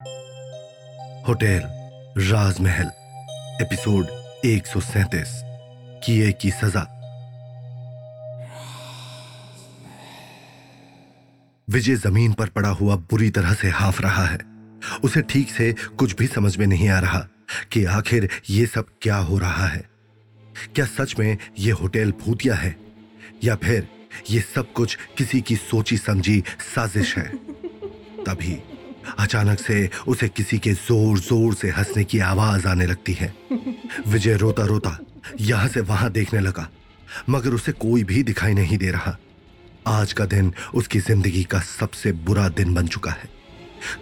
Hotel 0.00 1.62
राजमहल, 2.18 2.86
episode 3.62 4.06
137 4.44 5.40
किए 6.06 6.32
की 6.32 6.50
सजा। 6.50 6.80
विजय 11.70 11.94
ज़मीन 11.94 12.32
पर 12.32 12.48
पड़ा 12.48 12.68
हुआ 12.68 12.96
बुरी 12.96 13.30
तरह 13.30 13.54
से 13.54 13.68
हाफ़ 13.68 14.02
रहा 14.02 14.26
है। 14.26 14.38
उसे 15.04 15.22
ठीक 15.22 15.50
से 15.50 15.72
कुछ 15.72 16.16
भी 16.16 16.26
समझ 16.26 16.56
में 16.56 16.66
नहीं 16.66 16.88
आ 16.88 17.00
रहा 17.00 17.28
कि 17.72 17.84
आखिर 17.84 18.28
ये 18.50 18.66
सब 18.66 18.86
क्या 19.02 19.16
हो 19.16 19.38
रहा 19.38 19.66
है। 19.66 19.88
क्या 20.74 20.86
सच 20.86 21.18
में 21.18 21.38
ये 21.58 21.70
होटल 21.70 22.12
भूतिया 22.12 22.54
है, 22.54 22.76
या 23.44 23.56
फिर 23.56 23.88
ये 24.30 24.40
सब 24.40 24.72
कुछ 24.72 24.98
किसी 25.18 25.40
की 25.40 25.56
सोची 25.56 25.96
समझी 25.96 26.44
साजिश 26.74 27.18
है? 27.18 27.28
तभी 28.24 28.62
अचानक 29.18 29.60
से 29.60 29.88
उसे 30.08 30.28
किसी 30.28 30.58
के 30.58 30.72
ज़ोर 30.74 31.18
ज़ोर 31.20 31.54
से 31.54 31.68
हंसने 31.70 32.04
की 32.04 32.18
आवाज़ 32.20 32.66
आने 32.68 32.86
लगती 32.86 33.12
है। 33.12 33.32
विजय 34.08 34.36
रोता 34.36 34.64
रोता 34.64 34.98
यहाँ 35.40 35.68
से 35.68 35.80
वहाँ 35.82 36.10
देखने 36.12 36.40
लगा, 36.40 36.68
मगर 37.30 37.54
उसे 37.54 37.72
कोई 37.74 38.04
भी 38.04 38.22
दिखाई 38.24 38.54
नहीं 38.54 38.78
दे 38.78 38.90
रहा। 38.90 39.16
आज 39.88 40.12
का 40.12 40.24
दिन 40.26 40.52
उसकी 40.74 41.00
ज़िंदगी 41.00 41.42
का 41.44 41.60
सबसे 41.60 42.12
बुरा 42.12 42.48
दिन 42.50 42.74
बन 42.74 42.86
चुका 42.88 43.10
है। 43.12 43.28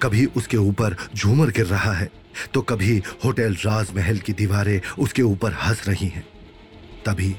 कभी 0.02 0.24
उसके 0.26 0.56
ऊपर 0.58 0.96
झूमर 1.14 1.50
गिर 1.50 1.66
रहा 1.66 1.92
है 1.92 2.10
तो 2.54 2.60
कभी 2.62 2.96
होटल 3.24 3.54
राजमहल 3.56 4.18
की 4.18 4.32
दीवारें 4.34 4.80
उसके 4.98 5.22
ऊपर 5.24 5.52
हंस 5.54 5.82
रही 5.88 6.08
हैं। 6.08 6.24
तभी 7.06 7.34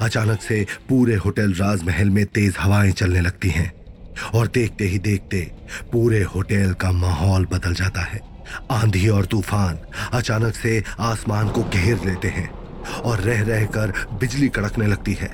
अचानक 0.00 0.40
से 0.42 0.64
पूरे 0.88 1.14
होटल 1.16 1.52
राजमहल 1.54 2.10
में 2.10 2.24
तेज 2.28 2.56
हवाएँ 2.58 2.92
चलने 2.92 3.20
लगती 3.20 3.48
हैं। 3.48 3.72
और 4.34 4.46
देखते 4.46 4.84
ही 4.84 4.98
देखते 4.98 5.40
पूरे 5.92 6.22
होटल 6.24 6.72
का 6.72 6.92
माहौल 6.92 7.46
बदल 7.46 7.74
जाता 7.74 8.00
है। 8.00 8.20
आंधी 8.70 9.08
और 9.08 9.26
तूफ़ान 9.26 9.78
अचानक 10.12 10.54
से 10.54 10.82
आसमान 11.00 11.48
को 11.48 11.62
घेर 11.64 12.04
लेते 12.04 12.28
हैं 12.28 12.48
और 13.00 13.20
रह 13.20 13.42
रहकर 13.42 13.92
बिजली 14.12 14.48
कड़कने 14.48 14.86
लगती 14.86 15.12
है। 15.12 15.30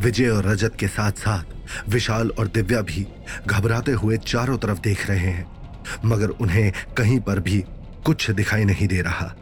विजय 0.00 0.28
और 0.28 0.46
रजत 0.46 0.76
के 0.78 0.88
साथ 0.88 1.12
साथ 1.12 1.88
विशाल 1.88 2.30
और 2.30 2.46
दिव्या 2.46 2.80
भी 2.80 3.06
घबराते 3.46 3.92
हुए 3.92 4.16
चारों 4.16 4.56
तरफ़ 4.58 4.80
देख 4.80 5.06
रहे 5.10 5.18
हैं, 5.18 5.46
मगर 6.04 6.28
उन्हें 6.28 6.72
कहीं 6.96 7.20
पर 7.20 7.40
भी 7.40 7.64
कुछ 8.04 8.30
दिखाई 8.30 8.64
नहीं 8.64 8.88
दे 8.88 9.00
रहा। 9.00 9.34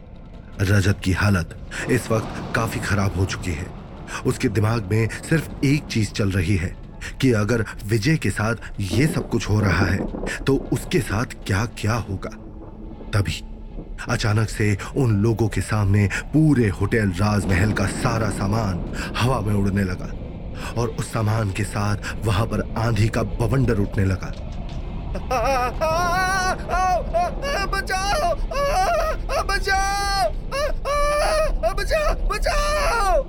रजत 0.61 0.99
की 1.03 1.11
हालत 1.11 1.57
इस 1.91 2.09
वक्त 2.11 2.53
काफ़ी 2.55 2.79
खराब 2.79 3.15
हो 3.17 3.25
चुकी 3.25 3.51
है। 3.51 3.67
उसके 4.25 4.49
दिमाग 4.49 4.89
में 4.91 5.07
सिर्फ़ 5.29 5.65
एक 5.65 5.83
चीज़ 5.83 6.11
चल 6.11 6.31
रही 6.31 6.55
है 6.55 6.75
कि 7.21 7.31
अगर 7.41 7.65
विजय 7.87 8.17
के 8.17 8.29
साथ 8.29 8.55
ये 8.79 9.07
सब 9.07 9.29
कुछ 9.29 9.49
हो 9.49 9.59
रहा 9.59 9.85
है 9.85 9.97
तो 10.47 10.55
उसके 10.73 10.99
साथ 10.99 11.25
क्या 11.47 11.65
क्या 11.79 11.93
होगा? 12.09 12.29
तभी 13.13 13.41
अचानक 14.09 14.49
से 14.49 14.77
उन 14.97 15.15
लोगों 15.23 15.47
के 15.47 15.61
सामने 15.61 16.07
पूरे 16.33 16.67
होटल 16.69 17.09
राजमहल 17.19 17.71
का 17.73 17.85
सारा 17.85 18.29
सामान 18.29 18.83
हवा 19.17 19.39
में 19.41 19.53
उड़ने 19.53 19.83
लगा 19.83 20.09
और 20.81 20.87
उस 20.99 21.11
सामान 21.13 21.51
के 21.57 21.63
साथ 21.63 21.97
वहाँ 22.25 22.45
पर 22.45 22.73
आंधी 22.77 23.07
का 23.09 23.23
बवंडर 23.23 23.79
उठने 23.79 24.05
लगा। 24.05 24.31
बचाओ! 27.73 28.35
बचाओ! 29.45 29.75
बचाओ! 31.75 32.15
बचाओ! 32.29 33.23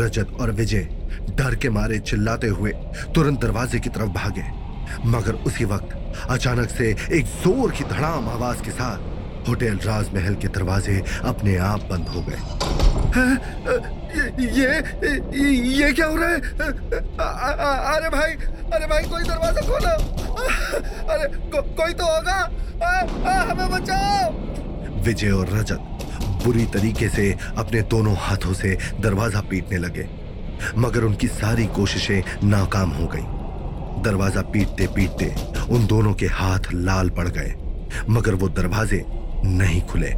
रजत 0.00 0.36
और 0.40 0.50
विजय 0.50 0.88
डर 1.36 1.54
के 1.54 1.68
मारे 1.70 1.98
चिल्लाते 2.00 2.48
हुए 2.48 2.72
तुरंत 3.14 3.40
दरवाजे 3.40 3.78
की 3.80 3.88
तरफ़ 3.90 4.10
भागे। 4.12 4.44
मगर 5.06 5.34
उसी 5.46 5.64
वक्त 5.64 5.90
अचानक 6.30 6.70
से 6.70 6.90
एक 7.12 7.26
ज़ोर 7.42 7.70
की 7.72 7.84
धड़ाम 7.86 8.28
आवाज़ 8.28 8.62
के 8.62 8.70
साथ 8.72 9.48
होटल 9.48 9.76
राजमहल 9.84 10.34
के 10.34 10.48
दरवाजे 10.48 11.02
अपने 11.24 11.56
आप 11.66 11.80
बंद 11.90 12.08
हो 12.08 12.20
गए। 12.22 12.40
ये 14.40 14.70
ये 15.76 15.92
क्या 15.92 16.06
हो 16.06 16.16
रहा 16.16 16.28
है? 16.28 16.40
अरे 17.90 18.08
भाई 18.10 18.32
अरे 18.72 18.86
भाई 18.86 19.02
कोई 19.04 19.22
दरवाज़ा 19.22 19.60
खोलो। 19.60 19.94
अरे 21.06 21.26
को, 21.28 21.62
कोई 21.62 21.92
तो 21.92 22.04
होगा। 22.04 22.38
हमें 23.42 23.70
बचाओ। 23.70 25.02
विजय 25.04 25.30
और 25.30 25.48
रजत 25.48 25.80
बुरी 26.44 26.64
तरीके 26.74 27.08
से 27.08 27.30
अपने 27.58 27.80
दोनों 27.90 28.14
हाथों 28.18 28.52
से 28.54 28.76
दरवाज़ा 29.00 29.40
पीटने 29.50 29.78
लगे। 29.78 30.08
मगर 30.76 31.04
उनकी 31.04 31.28
सारी 31.28 31.66
कोशिशें 31.66 32.22
नाकाम 32.44 32.90
हो 32.90 33.06
गईं। 33.06 34.02
दरवाज़ा 34.02 34.42
पीटते 34.42 34.86
पीटते 34.86 35.34
उन 35.70 35.86
दोनों 35.86 36.14
के 36.14 36.26
हाथ 36.26 36.72
लाल 36.74 37.10
पड़ 37.10 37.28
गए, 37.28 37.54
मगर 38.10 38.34
वो 38.34 38.48
दरवाजे 38.48 39.04
नहीं 39.44 39.80
खुले। 39.82 40.12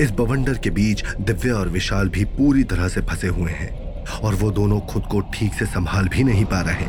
इस 0.00 0.10
बवंडर 0.10 0.58
के 0.58 0.70
बीच 0.70 1.04
दिव्या 1.20 1.54
और 1.54 1.68
विशाल 1.68 2.08
भी 2.08 2.24
पूरी 2.24 2.64
तरह 2.64 2.88
से 2.88 3.00
फंसे 3.00 3.28
हुए 3.28 3.52
हैं 3.52 3.70
और 4.20 4.34
वो 4.34 4.50
दोनों 4.50 4.80
खुद 4.80 5.02
को 5.02 5.20
ठीक 5.34 5.54
से 5.54 5.66
संभाल 5.66 6.08
भी 6.08 6.24
नहीं 6.24 6.44
पा 6.44 6.60
रहे। 6.60 6.86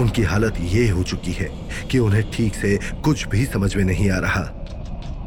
उनकी 0.00 0.22
हालत 0.22 0.54
ये 0.60 0.88
हो 0.88 1.02
चुकी 1.02 1.32
है 1.32 1.48
कि 1.90 1.98
उन्हें 1.98 2.30
ठीक 2.30 2.54
से 2.54 2.78
कुछ 3.04 3.26
भी 3.28 3.44
समझ 3.46 3.74
में 3.76 3.84
नहीं 3.84 4.10
आ 4.10 4.18
रहा। 4.18 4.42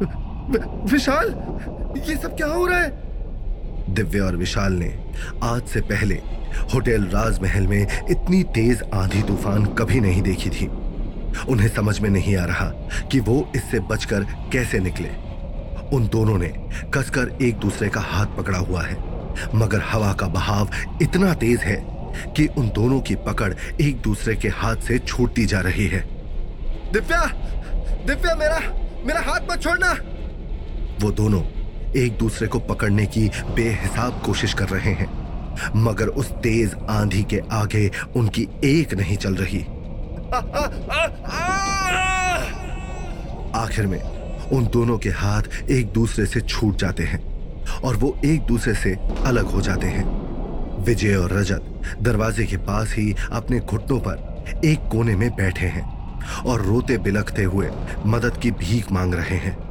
विशाल, 0.92 1.28
ये 2.08 2.16
सब 2.16 2.36
क्या 2.36 2.46
हो 2.46 2.66
रहा 2.66 2.78
है? 2.78 3.07
दिव्या 3.98 4.24
और 4.24 4.36
विशाल 4.36 4.72
ने 4.72 4.88
आज 5.42 5.62
से 5.62 5.80
पहले 5.80 6.14
होटल 6.74 7.04
राजमहल 7.04 7.66
में 7.66 8.06
इतनी 8.10 8.42
तेज 8.42 8.82
आंधी 8.94 9.22
तूफ़ान 9.22 9.64
कभी 9.74 10.00
नहीं 10.00 10.22
देखी 10.22 10.50
थी। 10.50 10.66
उन्हें 11.48 11.68
समझ 11.68 11.98
में 12.00 12.10
नहीं 12.10 12.36
आ 12.36 12.44
रहा 12.44 12.66
कि 13.12 13.20
वो 13.20 13.52
इससे 13.56 13.80
बचकर 13.80 14.24
कैसे 14.52 14.78
निकले। 14.78 15.08
उन 15.96 16.08
दोनों 16.08 16.38
ने 16.38 16.52
कसकर 16.94 17.36
एक 17.42 17.58
दूसरे 17.58 17.88
का 17.88 18.00
हाथ 18.00 18.26
पकड़ा 18.26 18.58
हुआ 18.58 18.82
है, 18.82 18.96
मगर 19.54 19.82
हवा 19.90 20.12
का 20.12 20.26
बहाव 20.28 20.70
इतना 21.02 21.34
तेज 21.34 21.60
है 21.60 21.76
कि 22.36 22.46
उन 22.58 22.68
दोनों 22.68 23.00
की 23.00 23.14
पकड़ 23.14 23.52
एक 23.80 24.00
दूसरे 24.00 24.36
के 24.36 24.48
हाथ 24.48 24.76
से 24.76 24.98
छूटती 24.98 25.46
जा 25.46 25.60
रही 25.60 25.86
है। 25.86 26.04
दिव्या! 26.92 27.24
दिव्या, 28.06 28.34
मेरा 28.34 28.60
मेरा 29.06 29.20
हाथ 29.20 29.52
मत 29.52 29.62
छोड़ना! 29.62 29.92
वो 31.00 31.10
दोनों 31.12 31.42
एक 31.96 32.18
दूसरे 32.18 32.48
को 32.48 32.58
पकड़ने 32.58 33.06
की 33.06 33.28
बेहिसाब 33.28 34.22
कोशिश 34.26 34.54
कर 34.54 34.68
रहे 34.68 34.92
हैं। 34.92 35.28
मगर 35.76 36.06
उस 36.06 36.30
तेज 36.32 36.74
आंधी 36.90 37.22
के 37.22 37.40
आगे 37.52 37.90
उनकी 38.16 38.48
एक 38.64 38.94
नहीं 38.94 39.16
चल 39.16 39.34
रही। 39.34 39.62
आखिर 43.54 43.86
में 43.86 44.00
उन 44.48 44.66
दोनों 44.66 44.98
के 44.98 45.08
हाथ 45.08 45.42
एक 45.70 45.92
दूसरे 45.92 46.26
से 46.26 46.40
छूट 46.40 46.76
जाते 46.76 47.02
हैं 47.02 47.22
और 47.80 47.96
वो 47.96 48.16
एक 48.24 48.42
दूसरे 48.42 48.74
से 48.74 48.96
अलग 49.26 49.44
हो 49.44 49.60
जाते 49.60 49.86
हैं। 49.86 50.04
विजय 50.84 51.14
और 51.14 51.32
रजत 51.32 51.96
दरवाजे 52.02 52.44
के 52.44 52.56
पास 52.56 52.94
ही 52.94 53.14
अपने 53.32 53.60
घुटनों 53.60 53.98
पर 54.00 54.44
एक 54.64 54.88
कोने 54.92 55.16
में 55.16 55.30
बैठे 55.30 55.66
हैं 55.66 55.82
और 56.44 56.62
रोते 56.62 56.98
बिलखते 56.98 57.44
हुए 57.44 57.70
मदद 58.06 58.36
की 58.36 58.50
भीख 58.50 58.92
मांग 58.92 59.14
रहे 59.14 59.36
हैं। 59.36 59.67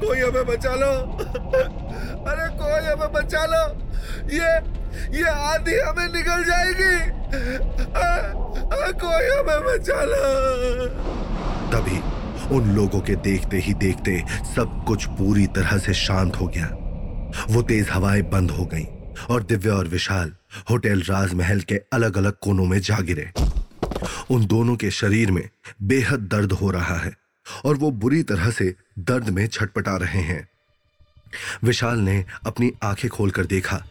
कोई 0.00 0.18
हमें 0.18 0.46
बचा 0.46 0.74
लो। 0.74 0.92
अरे 2.26 2.48
कोई 2.58 2.86
हमें 2.86 3.12
बचा 3.12 3.44
लो। 3.44 3.64
ये 4.32 4.76
ये 5.18 5.24
आंधी 5.24 5.78
हमें 5.78 6.08
निकल 6.14 6.44
जाएगी। 6.44 6.94
आ, 7.92 8.06
आ, 8.76 8.90
कोई 9.04 9.26
हमें 9.28 9.60
बचा 9.66 10.02
लो। 10.02 10.86
तभी 11.70 11.98
उन 12.56 12.70
लोगों 12.70 13.00
के 13.00 13.14
देखते 13.14 13.58
ही 13.58 13.74
देखते 13.74 14.24
सब 14.56 14.84
कुछ 14.88 15.06
पूरी 15.06 15.46
तरह 15.46 15.78
से 15.78 15.94
शांत 15.94 16.36
हो 16.36 16.46
गया। 16.46 16.66
वो 17.50 17.62
तेज 17.62 17.88
हवाएँ 17.90 18.22
बंद 18.22 18.50
हो 18.50 18.64
गईं 18.64 18.86
और 19.30 19.42
दिव्या 19.42 19.74
और 19.74 19.88
विशाल 19.88 20.32
होटल 20.70 21.00
राजमहल 21.00 21.60
के 21.60 21.80
अलग 21.92 22.18
अलग 22.18 22.32
कोनों 22.32 22.64
में 22.64 22.80
जा 22.80 22.98
गिरे 23.00 23.30
उन 24.30 24.46
दोनों 24.46 24.76
के 24.76 24.90
शरीर 24.90 25.30
में 25.30 25.48
बेहद 25.82 26.28
दर्द 26.32 26.52
हो 26.52 26.70
रहा 26.70 26.96
है। 26.96 27.12
और 27.64 27.76
वो 27.76 27.90
बुरी 27.90 28.22
तरह 28.22 28.50
से 28.50 28.74
दर्द 28.98 29.28
में 29.28 29.46
छटपटा 29.46 29.96
रहे 29.96 30.20
हैं। 30.22 30.46
विशाल 31.64 31.98
ने 31.98 32.24
अपनी 32.46 32.70
आँखें 32.82 33.10
खोलकर 33.10 33.46
देखा 33.46 33.82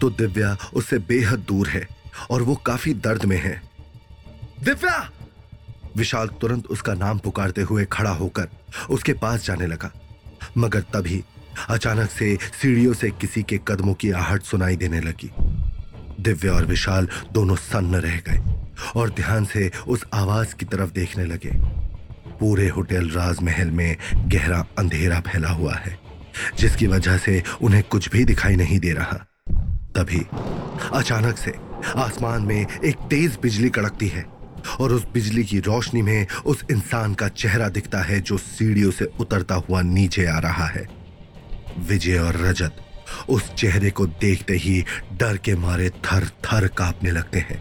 तो 0.00 0.10
दिव्या 0.10 0.56
उससे 0.74 0.98
बेहद 0.98 1.38
दूर 1.38 1.68
है 1.68 1.86
और 2.30 2.42
वो 2.42 2.54
काफ़ी 2.56 2.94
दर्द 2.94 3.24
में 3.24 3.36
है। 3.36 3.60
दिव्या! 4.62 5.10
विशाल 5.96 6.28
तुरंत 6.40 6.66
उसका 6.66 6.94
नाम 6.94 7.18
पुकारते 7.18 7.62
हुए 7.62 7.84
खड़ा 7.84 8.10
होकर 8.10 8.48
उसके 8.90 9.12
पास 9.12 9.44
जाने 9.44 9.66
लगा, 9.66 9.90
मगर 10.58 10.80
तभी 10.92 11.22
अचानक 11.68 12.10
से 12.10 12.36
सीढ़ियों 12.62 12.94
से 12.94 13.10
किसी 13.10 13.42
के 13.42 13.58
कदमों 13.68 13.94
की 13.94 14.10
आहट 14.10 14.42
सुनाई 14.42 14.76
देने 14.76 15.00
लगी। 15.00 15.30
दिव्या 16.20 16.52
और 16.52 16.66
विशाल 16.66 17.08
दोनों 17.32 17.56
सन्न 17.56 17.94
रह 17.96 18.18
गए 18.20 18.42
और 18.96 19.10
ध्यान 19.10 19.44
से 19.44 19.70
उस 19.88 20.04
आवाज़ 20.14 20.54
की 20.54 20.66
तरफ़ 20.66 20.90
देखने 20.90 21.24
लगे। 21.24 21.50
पूरे 22.44 22.68
होटल 22.68 23.08
राजमहल 23.08 23.70
में 23.70 23.96
गहरा 24.28 24.58
अंधेरा 24.78 25.20
फैला 25.20 25.48
हुआ 25.48 25.74
है, 25.74 25.98
जिसकी 26.58 26.86
वजह 26.86 27.16
से 27.16 27.42
उन्हें 27.62 27.82
कुछ 27.82 28.08
भी 28.08 28.24
दिखाई 28.24 28.56
नहीं 28.56 28.78
दे 28.78 28.92
रहा। 28.92 29.16
तभी 29.96 30.20
अचानक 30.92 31.38
से 31.38 31.52
आसमान 31.96 32.42
में 32.42 32.60
एक 32.60 32.96
तेज 33.10 33.38
बिजली 33.42 33.68
कड़कती 33.68 34.08
है 34.08 34.24
और 34.80 34.92
उस 34.92 35.06
बिजली 35.14 35.44
की 35.44 35.58
रोशनी 35.58 36.02
में 36.02 36.26
उस 36.46 36.64
इंसान 36.70 37.14
का 37.14 37.28
चेहरा 37.28 37.68
दिखता 37.68 37.98
है 37.98 38.20
जो 38.20 38.38
सीढ़ियों 38.38 38.90
से 38.90 39.04
उतरता 39.20 39.54
हुआ 39.54 39.80
नीचे 39.82 40.26
आ 40.26 40.38
रहा 40.38 40.66
है। 40.66 40.86
विजय 41.88 42.18
और 42.18 42.36
रजत 42.36 42.76
उस 43.28 43.52
चेहरे 43.54 43.90
को 43.90 44.06
देखते 44.06 44.56
ही 44.56 44.84
डर 45.12 45.36
के 45.36 45.54
मारे 45.56 45.88
थर 45.90 46.26
थर 46.44 46.66
कांपने 46.66 47.10
लगते 47.10 47.38
हैं। 47.38 47.60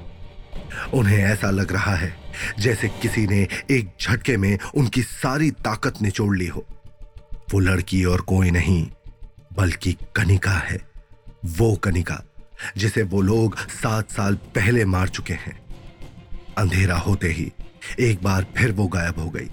उन्हें 0.94 1.18
ऐसा 1.18 1.50
लग 1.50 1.71
रहा 1.74 1.95
है 1.95 2.23
जैसे 2.59 2.88
किसी 3.01 3.25
ने 3.27 3.47
एक 3.71 3.89
झटके 4.01 4.38
में 4.38 4.57
उनकी 4.75 5.01
सारी 5.01 5.50
ताकत 5.63 6.01
निचोड़ 6.01 6.35
ली 6.38 6.47
हो। 6.47 6.65
वो 7.53 7.59
लड़की 7.59 8.03
और 8.06 8.21
कोई 8.21 8.51
नहीं, 8.51 8.85
बल्कि 9.57 9.95
कनिका 10.15 10.57
है। 10.59 10.77
वो 11.57 11.75
कनिका, 11.75 12.24
जिसे 12.77 13.03
वो 13.03 13.21
लोग 13.21 13.57
सात 13.71 14.12
साल 14.12 14.35
पहले 14.56 14.85
मार 14.85 15.07
चुके 15.09 15.33
हैं। 15.33 15.57
अंधेरा 16.57 16.97
होते 16.97 17.27
ही 17.30 17.51
एक 18.00 18.21
बार 18.24 18.45
फिर 18.57 18.71
वो 18.71 18.88
गायब 18.88 19.19
हो 19.19 19.29
गई 19.29 19.50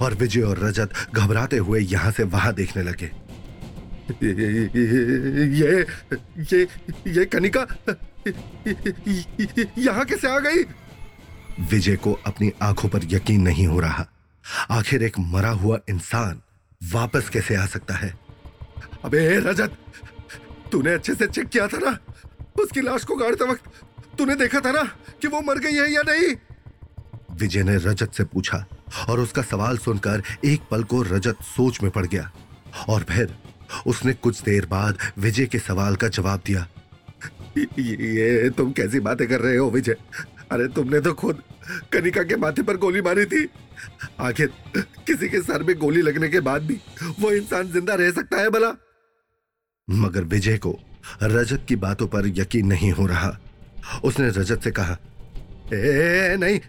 और 0.00 0.14
विजय 0.14 0.42
और 0.42 0.58
रजत 0.58 0.92
घबराते 1.14 1.56
हुए 1.56 1.80
यहाँ 1.80 2.10
से 2.10 2.22
वहाँ 2.24 2.52
देखने 2.54 2.82
लगे। 2.82 3.10
ये 4.14 5.86
ये 6.44 6.62
ये 7.08 7.24
कनिका, 7.24 7.66
यहाँ 9.78 10.04
कैसे 10.04 10.28
आ 10.28 10.38
गई? 10.38 10.62
विजय 11.60 11.96
को 11.96 12.12
अपनी 12.26 12.52
आँखों 12.62 12.88
पर 12.88 13.00
यकीन 13.04 13.42
नहीं 13.42 13.66
हो 13.66 13.80
रहा। 13.80 14.06
आखिर 14.70 15.02
एक 15.02 15.18
मरा 15.18 15.50
हुआ 15.50 15.78
इंसान 15.88 16.40
वापस 16.92 17.28
कैसे 17.28 17.56
आ 17.56 17.66
सकता 17.66 17.94
है? 17.94 18.14
अबे 19.04 19.40
रजत, 19.40 19.76
तूने 20.72 20.92
अच्छे 20.92 21.14
से 21.14 21.26
चेक 21.26 21.48
किया 21.48 21.66
था 21.66 21.78
ना? 21.78 21.98
उसकी 22.62 22.80
लाश 22.80 23.04
को 23.04 23.16
गाड़ते 23.16 23.44
वक्त 23.44 23.62
तूने 24.18 24.34
देखा 24.34 24.60
था 24.60 24.72
ना 24.72 24.82
कि 25.22 25.28
वो 25.28 25.40
मर 25.40 25.58
गई 25.58 25.72
है 25.72 25.92
या 25.92 26.02
नहीं? 26.02 26.34
विजय 27.32 27.62
ने 27.62 27.76
रजत 27.76 28.12
से 28.12 28.24
पूछा 28.24 28.64
और 29.08 29.20
उसका 29.20 29.42
सवाल 29.42 29.78
सुनकर 29.78 30.22
एक 30.44 30.62
पल 30.70 30.84
को 30.84 31.02
रजत 31.02 31.36
सोच 31.42 31.82
में 31.82 31.90
पड़ 31.92 32.06
गया। 32.06 32.32
और 32.88 33.02
फिर 33.02 33.36
उसने 33.86 34.12
कुछ 34.12 34.42
देर 34.42 34.66
बाद 34.66 34.98
विजय 35.18 35.46
के 35.46 35.58
सवाल 35.58 35.96
का 35.96 36.08
जवाब 36.08 36.42
दिया। 36.46 36.68
ये 37.58 38.50
तुम 38.50 38.72
कैसी 38.72 39.00
बातें 39.00 39.28
कर 39.28 39.40
रहे 39.40 39.56
हो 39.56 39.70
विजय? 39.70 39.96
अरे 40.54 40.66
तुमने 40.70 41.00
तो 41.00 41.12
खुद 41.14 41.42
कनिका 41.92 42.22
के 42.22 42.36
माथे 42.36 42.62
पर 42.62 42.76
गोली 42.76 43.00
मारी 43.02 43.24
थी। 43.26 43.48
आखिर 44.20 44.52
किसी 44.76 45.28
के 45.28 45.40
सर 45.42 45.62
में 45.62 45.76
गोली 45.78 46.02
लगने 46.02 46.28
के 46.28 46.40
बाद 46.40 46.62
भी 46.62 46.78
वो 47.20 47.30
इंसान 47.32 47.70
ज़िंदा 47.72 47.94
रह 47.94 48.10
सकता 48.12 48.40
है 48.40 48.50
भला? 48.50 48.70
मगर 49.88 50.24
विजय 50.24 50.58
को 50.58 50.78
रजत 51.22 51.64
की 51.68 51.76
बातों 51.78 52.06
पर 52.08 52.26
यकीन 52.36 52.66
नहीं 52.66 52.90
हो 52.92 53.06
रहा। 53.06 53.36
उसने 54.04 54.28
रजत 54.30 54.60
से 54.64 54.70
कहा 54.70 54.96
ए, 55.72 56.36
नहीं 56.40 56.60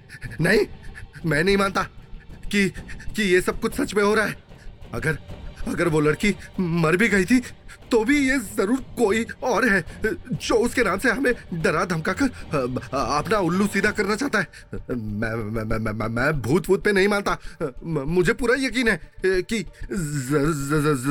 नहीं 0.41 0.65
मैं 1.25 1.43
नहीं 1.43 1.57
मानता 1.57 1.83
कि 2.51 2.69
कि 3.15 3.23
ये 3.23 3.41
सब 3.41 3.59
कुछ 3.61 3.75
सच 3.75 3.93
में 3.95 4.03
हो 4.03 4.13
रहा 4.15 4.25
है। 4.25 4.35
अगर 4.93 5.17
अगर 5.67 5.87
वो 5.87 5.99
लड़की 5.99 6.35
मर 6.59 6.97
भी 6.97 7.07
गई 7.07 7.25
थी 7.25 7.41
तो 7.91 8.03
भी 8.05 8.17
ये 8.29 8.37
ज़रूर 8.39 8.79
कोई 8.97 9.25
और 9.43 9.67
है 9.69 9.83
जो 10.31 10.55
उसके 10.65 10.83
नाम 10.83 10.99
से 10.99 11.09
हमें 11.09 11.33
डरा 11.53 11.83
धमका 11.85 12.13
कर 12.13 12.27
अपना 12.93 13.37
उल्लू 13.39 13.67
सीधा 13.67 13.91
करना 13.91 14.15
चाहता 14.15 14.39
है। 14.39 14.47
मैं 14.91 15.35
मैं 15.35 15.63
मैं, 15.63 15.77
मैं, 15.79 16.07
मैं 16.09 16.41
भूत 16.41 16.67
भूत 16.67 16.83
पे 16.83 16.91
नहीं 16.91 17.07
मानता। 17.07 17.37
मुझे 17.83 18.33
पूरा 18.33 18.55
यकीन 18.59 18.87
है 18.89 18.99
कि 19.43 19.63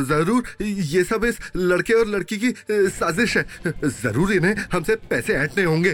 ज़रूर 0.04 0.42
ये 0.60 1.04
सब 1.04 1.24
इस 1.24 1.38
लड़के 1.56 1.94
और 1.94 2.06
लड़की 2.08 2.36
की 2.38 2.54
साजिश 2.90 3.36
है। 3.36 3.46
ज़रूर 3.84 4.32
इन्हें 4.32 4.54
हमसे 4.72 4.96
पैसे 5.08 5.34
ऐंठने 5.34 5.64
होंगे। 5.64 5.92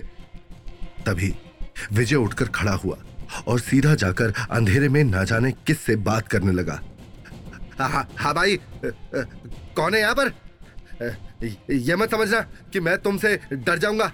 तभी 1.06 1.34
विजय 1.92 2.16
उठकर 2.16 2.48
खड़ा 2.54 2.72
हुआ 2.74 2.96
और 3.46 3.60
सीधा 3.60 3.94
जाकर 3.96 4.32
अंधेरे 4.50 4.88
में 4.88 5.02
ना 5.06 5.24
जाने 5.24 5.52
किस 5.66 5.80
से 5.80 5.96
बात 5.98 6.28
करने 6.28 6.52
लगा। 6.52 6.80
हाँ 7.80 8.08
हा 8.18 8.32
भाई 8.32 8.58
कौन 8.84 9.94
है 9.94 10.00
यहाँ 10.00 10.14
पर? 10.14 10.32
ये 11.70 11.96
मत 11.96 12.10
समझना 12.10 12.40
कि 12.72 12.80
मैं 12.80 12.98
तुमसे 12.98 13.40
डर 13.52 13.78
जाऊँगा। 13.78 14.12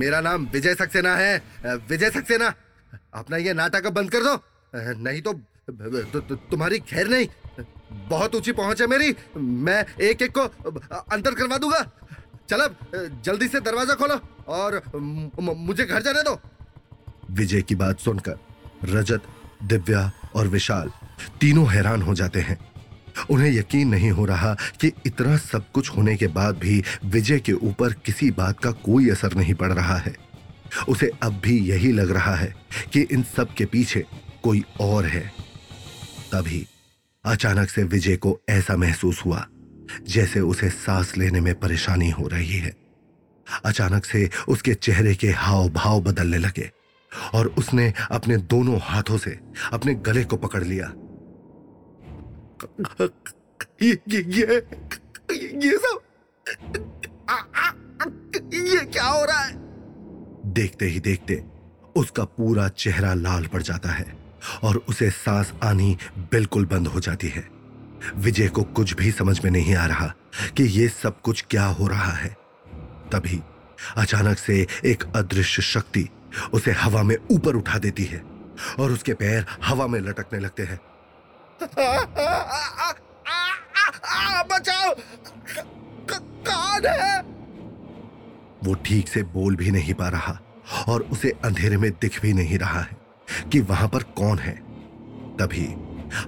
मेरा 0.00 0.20
नाम 0.20 0.46
विजय 0.46 0.74
सक्सेना 0.74 1.16
है। 1.16 1.42
विजय 1.66 2.10
सक्सेना 2.10 2.54
अपना 3.14 3.36
ये 3.36 3.54
नाटक 3.54 3.86
बंद 3.86 4.10
कर 4.10 4.22
दो। 4.22 4.34
नहीं 5.02 5.22
तो, 5.22 5.32
तो, 5.32 6.20
तो 6.20 6.34
तुम्हारी 6.36 6.78
खैर 6.78 7.08
नहीं। 7.08 7.28
बहुत 8.08 8.34
ऊँची 8.34 8.52
पहुँच 8.52 8.80
है 8.80 8.86
मेरी। 8.86 9.14
मैं 9.36 9.84
एक 10.00 10.22
एक 10.22 10.32
को 10.38 10.44
अंतर 11.12 11.34
करवा 11.34 11.58
दूँगा। 11.58 11.82
चलो 12.48 12.68
जल्दी 13.22 13.48
से 13.48 13.60
दरवाज़ा 13.60 13.94
खोलो 13.94 14.20
और 14.48 14.82
मुझे 15.40 15.84
घर 15.84 16.02
जाने 16.02 16.22
दो। 16.22 16.40
विजय 17.30 17.62
की 17.62 17.74
बात 17.74 18.00
सुनकर 18.00 18.38
रजत 18.84 19.22
दिव्या 19.62 20.10
और 20.34 20.48
विशाल 20.48 20.90
तीनों 21.40 21.66
हैरान 21.70 22.02
हो 22.02 22.14
जाते 22.14 22.40
हैं। 22.40 22.73
उन्हें 23.30 23.52
यकीन 23.52 23.88
नहीं 23.88 24.10
हो 24.10 24.24
रहा 24.24 24.56
कि 24.80 24.92
इतना 25.06 25.36
सब 25.36 25.70
कुछ 25.72 25.90
होने 25.90 26.16
के 26.16 26.26
बाद 26.26 26.56
भी 26.56 26.82
विजय 27.04 27.38
के 27.38 27.52
ऊपर 27.52 27.92
किसी 27.92 28.30
बात 28.30 28.60
का 28.60 28.70
कोई 28.70 29.10
असर 29.10 29.34
नहीं 29.34 29.54
पड़ 29.54 29.72
रहा 29.72 29.96
है। 29.96 30.14
उसे 30.88 31.10
अब 31.22 31.40
भी 31.44 31.58
यही 31.58 31.92
लग 31.92 32.10
रहा 32.10 32.34
है 32.34 32.54
कि 32.92 33.00
इन 33.00 33.22
सब 33.22 33.54
के 33.54 33.64
पीछे 33.64 34.04
कोई 34.42 34.64
और 34.80 35.04
है। 35.04 35.32
तभी 36.32 36.66
अचानक 37.24 37.70
से 37.70 37.82
विजय 37.82 38.16
को 38.16 38.40
ऐसा 38.48 38.76
महसूस 38.76 39.22
हुआ, 39.26 39.46
जैसे 40.08 40.40
उसे 40.40 40.70
सांस 40.70 41.16
लेने 41.16 41.40
में 41.40 41.54
परेशानी 41.54 42.10
हो 42.10 42.28
रही 42.28 42.58
है। 42.58 42.74
अचानक 43.64 44.04
से 44.04 44.30
उसके 44.48 44.74
चेहरे 44.74 45.14
के 45.14 45.28
हाव 45.28 45.68
भाव 45.68 46.00
बदलने 46.00 46.38
लगे 46.38 46.70
और 47.34 47.46
उसने 47.46 47.92
अपने 48.10 48.36
दोनों 48.36 48.78
हाथों 48.82 49.18
से 49.18 49.38
अपने 49.72 49.94
गले 49.94 50.24
को 50.24 50.36
पकड़ 50.36 50.64
लिया। 50.64 50.92
ये 53.82 54.00
ये 54.08 54.56
ये 55.62 55.76
सब 55.78 56.00
ये 58.54 58.84
क्या 58.84 59.06
हो 59.06 59.24
रहा 59.24 59.40
है? 59.40 59.52
देखते 60.46 60.86
ही 60.86 61.00
देखते 61.00 61.44
उसका 61.96 62.24
पूरा 62.24 62.68
चेहरा 62.68 63.14
लाल 63.14 63.46
पड़ 63.46 63.62
जाता 63.62 63.88
है 63.88 64.16
और 64.64 64.76
उसे 64.76 65.10
सांस 65.10 65.52
आनी 65.62 65.96
बिल्कुल 66.18 66.66
बंद 66.66 66.86
हो 66.86 67.00
जाती 67.00 67.28
है। 67.28 67.48
विजय 68.16 68.48
को 68.48 68.62
कुछ 68.62 68.94
भी 68.94 69.10
समझ 69.10 69.44
में 69.44 69.50
नहीं 69.50 69.74
आ 69.74 69.86
रहा 69.86 70.14
कि 70.56 70.62
ये 70.62 70.88
सब 70.88 71.20
कुछ 71.20 71.44
क्या 71.50 71.64
हो 71.64 71.86
रहा 71.86 72.12
है। 72.12 72.28
तभी 73.12 73.40
अचानक 73.96 74.38
से 74.38 74.66
एक 74.84 75.04
अदृश्य 75.16 75.62
शक्ति 75.62 76.08
उसे 76.52 76.72
हवा 76.72 77.02
में 77.02 77.16
ऊपर 77.30 77.56
उठा 77.56 77.78
देती 77.78 78.04
है 78.04 78.22
और 78.78 78.92
उसके 78.92 79.14
पैर 79.14 79.46
हवा 79.64 79.86
में 79.86 80.00
लटकने 80.00 80.38
लगते 80.40 80.62
हैं। 80.62 80.80
बचाओ। 84.44 84.94
कौन 86.10 86.86
है? 86.86 87.20
वो 88.64 88.74
ठीक 88.74 89.08
से 89.08 89.22
बोल 89.22 89.56
भी 89.56 89.70
नहीं 89.70 89.94
पा 89.94 90.08
रहा 90.08 90.38
और 90.88 91.02
उसे 91.02 91.30
अंधेरे 91.44 91.76
में 91.76 91.90
दिख 91.90 92.20
भी 92.22 92.32
नहीं 92.32 92.58
रहा 92.58 92.80
है 92.80 92.96
कि 93.52 93.60
वहाँ 93.60 93.88
पर 93.88 94.02
कौन 94.02 94.38
है। 94.38 94.54
तभी 95.38 95.66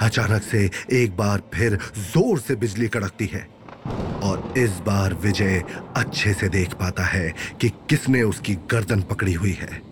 अचानक 0.01 0.43
से 0.43 0.71
एक 0.93 1.17
बार 1.17 1.43
फिर 1.55 1.79
ज़ोर 1.97 2.39
से 2.39 2.55
बिजली 2.57 2.89
कड़कती 2.89 3.27
है 3.27 3.49
और 4.23 4.55
इस 4.59 4.71
बार 4.71 5.15
विजय 5.15 5.65
अच्छे 5.97 6.33
से 6.35 6.49
देख 6.49 6.75
पाता 6.75 7.05
है 7.05 7.35
कि 7.61 7.69
किसने 7.69 8.23
उसकी 8.23 8.55
गर्दन 8.55 9.03
पकड़ी 9.03 9.33
हुई 9.33 9.53
है। 9.53 9.83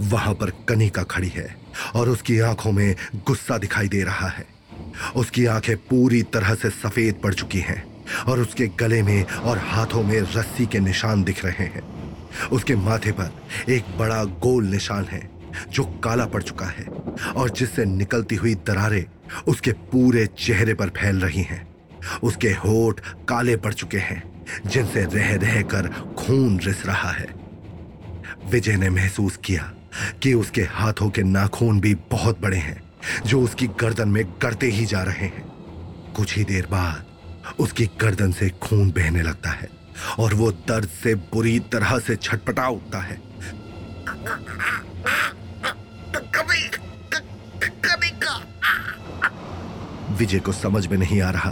वहाँ 0.00 0.34
पर 0.34 0.50
कनिका 0.68 1.02
खड़ी 1.02 1.28
है। 1.28 1.59
और 1.94 2.08
उसकी 2.08 2.38
आँखों 2.40 2.72
में 2.72 2.94
गुस्सा 3.26 3.58
दिखाई 3.58 3.88
दे 3.88 4.02
रहा 4.04 4.28
है। 4.28 4.46
उसकी 5.16 5.46
आँखें 5.46 5.76
पूरी 5.76 6.22
तरह 6.22 6.54
से 6.54 6.70
सफ़ेद 6.70 7.14
पड़ 7.14 7.34
चुकी 7.34 7.58
हैं 7.58 7.82
और 8.28 8.40
उसके 8.40 8.66
गले 8.66 9.02
में 9.02 9.24
और 9.24 9.58
हाथों 9.58 10.02
में 10.02 10.20
रस्सी 10.20 10.66
के 10.66 10.80
निशान 10.80 11.24
दिख 11.24 11.44
रहे 11.44 11.64
हैं। 11.64 11.82
उसके 12.48 12.76
माथे 12.76 13.12
पर 13.12 13.30
एक 13.68 13.84
बड़ा 13.98 14.24
गोल 14.24 14.64
निशान 14.64 15.04
है 15.04 15.30
जो 15.72 15.84
काला 15.84 16.26
पड़ 16.26 16.42
चुका 16.42 16.66
है 16.66 16.84
और 17.36 17.50
जिससे 17.50 17.84
निकलती 17.84 18.36
हुई 18.36 18.54
दरारें 18.54 19.04
उसके 19.48 19.72
पूरे 19.72 20.26
चेहरे 20.38 20.74
पर 20.74 20.88
फैल 20.88 21.20
रही 21.20 21.42
हैं। 21.42 21.68
उसके 22.22 22.48
होठ 22.48 23.00
काले 23.28 23.56
पड़ 23.56 23.72
चुके 23.72 23.98
हैं, 23.98 24.22
जिनसे 24.66 25.04
रह 25.04 25.34
रह 25.34 25.60
कर 25.62 25.88
खून 26.18 26.58
रिस 26.60 26.86
रहा 26.86 27.10
है। 27.10 27.28
विजय 28.50 28.76
ने 28.76 28.90
महसूस 28.90 29.36
किया 29.44 29.72
कि 30.22 30.34
उसके 30.34 30.62
हाथों 30.62 31.10
के 31.10 31.22
नाखून 31.22 31.80
भी 31.80 31.94
बहुत 31.94 32.40
बड़े 32.40 32.56
हैं 32.56 32.82
जो 33.26 33.40
उसकी 33.42 33.66
गर्दन 33.66 34.08
में 34.08 34.24
गड़ते 34.42 34.66
ही 34.66 34.86
जा 34.86 35.02
रहे 35.02 35.26
हैं। 35.26 35.48
कुछ 36.16 36.36
ही 36.36 36.44
देर 36.44 36.66
बाद 36.66 37.06
उसकी 37.58 37.86
गर्दन 38.00 38.32
से 38.32 38.48
खून 38.62 38.90
बहने 38.90 39.22
लगता 39.22 39.50
है 39.50 39.68
और 40.18 40.34
वो 40.34 40.50
दर्द 40.52 40.88
से 41.02 41.14
बुरी 41.14 41.58
तरह 41.58 41.98
से 41.98 42.16
छटपटा 42.16 42.68
उठता 42.68 42.98
है। 42.98 43.20
कभी, 46.34 46.62
कभी 47.68 48.10
विजय 50.18 50.38
को 50.38 50.52
समझ 50.52 50.86
में 50.86 50.98
नहीं 50.98 51.20
आ 51.22 51.30
रहा 51.30 51.50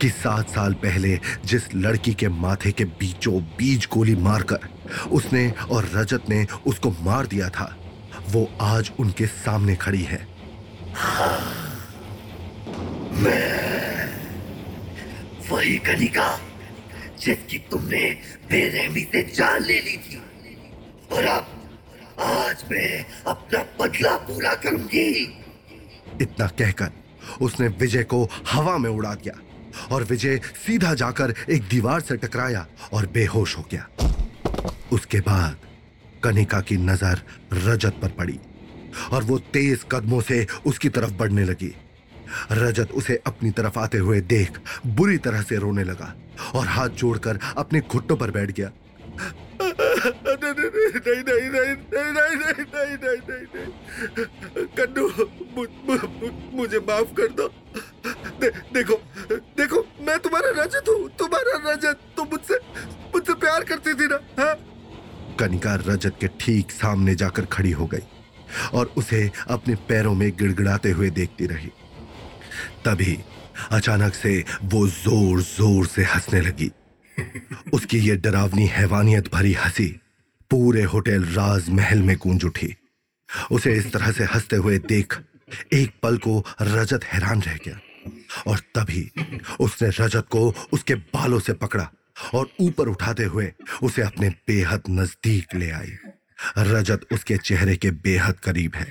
कि 0.00 0.08
सात 0.08 0.50
साल 0.50 0.72
पहले 0.72 1.20
जिस 1.44 1.74
लड़की 1.74 2.14
के 2.14 2.28
माथे 2.28 2.72
के 2.72 2.84
बीचों 2.84 3.40
बीज 3.58 3.88
गोली 3.92 4.16
मारकर 4.16 4.58
उसने 5.10 5.54
और 5.70 5.90
रजत 5.94 6.22
ने 6.28 6.46
उसको 6.66 6.90
मार 6.90 7.26
दिया 7.26 7.48
था। 7.48 7.76
वो 8.28 8.52
आज 8.60 8.92
उनके 8.98 9.26
सामने 9.26 9.76
खड़ी 9.76 10.02
है। 10.02 10.28
वही 15.50 15.78
कनिका, 15.78 16.40
जिसकी 17.20 17.58
तुमने 17.58 18.10
बेरहमी 18.50 19.00
से 19.00 19.22
जान 19.22 19.62
ले 19.62 19.80
ली 19.80 19.96
थी। 19.96 20.22
और 21.12 21.24
अब, 21.24 21.70
आज 22.20 22.64
मैं 22.72 23.06
अपना 23.26 23.64
बदला 23.80 24.16
पूरा 24.16 24.54
करूँगी। 24.54 25.40
इतना 26.22 26.46
कहकर 26.46 26.90
उसने 27.42 27.68
विजय 27.68 28.02
को 28.02 28.28
हवा 28.52 28.78
में 28.78 28.90
उड़ा 28.90 29.14
दिया 29.14 29.34
और 29.90 30.04
विजय 30.04 30.38
सीधा 30.66 30.94
जाकर 30.94 31.34
एक 31.50 31.62
दीवार 31.62 32.00
से 32.00 32.16
टकराया 32.16 32.66
और 32.92 33.06
बेहोश 33.06 33.58
हो 33.58 33.64
गया। 33.70 33.88
उसके 34.92 35.20
बाद 35.20 35.56
कनिका 36.22 36.60
की 36.60 36.76
नज़र 36.76 37.22
रजत 37.52 37.98
पर 38.02 38.08
पड़ी 38.08 38.38
और 39.12 39.22
वो 39.24 39.38
तेज 39.38 39.84
कदमों 39.90 40.20
से 40.20 40.46
उसकी 40.66 40.88
तरफ़ 40.88 41.12
बढ़ने 41.12 41.44
लगी 41.44 41.74
रजत 42.52 42.92
उसे 42.92 43.16
अपनी 43.26 43.50
तरफ़ 43.50 43.78
आते 43.78 43.98
हुए 43.98 44.20
देख 44.20 44.58
बुरी 44.86 45.18
तरह 45.18 45.42
से 45.42 45.56
रोने 45.56 45.84
लगा 45.84 46.14
और 46.54 46.66
हाथ 46.66 46.88
जोड़कर 46.88 47.38
अपने 47.56 47.80
घुट्टों 47.80 48.16
पर 48.16 48.30
बैठ 48.30 48.50
गया 48.50 48.70
मुझ- 56.52 56.82
माफ़ 56.88 57.12
कर 57.20 57.28
दे, 58.40 58.48
देखो 58.74 58.94
देखो 59.58 59.80
मैं 60.00 60.18
तुम्हारा 60.18 60.62
रजत 60.62 60.88
हूँ 60.88 61.08
तुम्हारा 61.18 61.72
रजत 61.72 62.00
तुम 62.16 62.28
मुझसे 62.32 62.54
मुझसे 63.14 63.34
प्यार 63.34 63.64
करती 63.64 63.94
थी 63.94 64.06
ना 64.06 64.18
हाँ 64.40 64.54
कनिका 65.38 65.74
रजत 65.86 66.16
के 66.20 66.28
ठीक 66.40 66.70
सामने 66.70 67.14
जाकर 67.14 67.44
खड़ी 67.44 67.70
हो 67.70 67.86
गई 67.86 68.02
और 68.74 68.92
उसे 68.96 69.30
अपने 69.48 69.74
पैरों 69.88 70.14
में 70.14 70.30
गिड़गिड़ाते 70.38 70.90
हुए 70.90 71.10
देखती 71.10 71.46
रही। 71.46 71.70
तभी 72.84 73.18
अचानक 73.72 74.14
से 74.14 74.44
वो 74.64 74.86
ज़ोर 74.88 75.40
ज़ोर 75.42 75.86
से 75.86 76.04
हंसने 76.04 76.40
लगी। 76.40 76.70
उसकी 77.72 77.98
ये 77.98 78.16
डरावनी 78.16 78.66
हैवानियत 78.66 79.32
भरी 79.32 79.52
हँसी 79.52 79.88
पूरे 80.50 80.82
होटल 80.82 81.24
राज 81.24 81.68
महल 81.70 82.02
में 82.02 82.16
गूंज 82.16 82.44
उठी। 82.44 82.74
उसे 83.52 83.74
इस 83.74 83.92
तरह 83.92 84.12
से 84.12 84.24
हँसते 84.24 84.56
हुए 84.56 84.78
देख 84.78 85.18
एक 85.72 85.92
पल 86.02 86.16
को 86.18 86.44
रजत 86.62 87.04
हैरान 87.04 87.42
रह 87.42 87.58
गया 87.66 87.80
और 88.46 88.58
तभी 88.74 89.10
उसने 89.60 89.88
रजत 90.00 90.26
को 90.30 90.52
उसके 90.72 90.94
बालों 90.94 91.38
से 91.38 91.52
पकड़ा। 91.52 91.90
और 92.34 92.50
ऊपर 92.60 92.88
उठाते 92.88 93.24
हुए 93.24 93.52
उसे 93.82 94.02
अपने 94.02 94.28
बेहद 94.48 94.82
नज़दीक 94.90 95.54
ले 95.54 95.70
आई। 95.70 95.92
रजत 96.58 97.06
उसके 97.12 97.36
चेहरे 97.36 97.76
के 97.76 97.90
बेहद 97.90 98.38
करीब 98.38 98.74
है 98.74 98.86